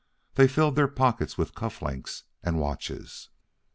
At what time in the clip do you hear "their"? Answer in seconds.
0.75-0.87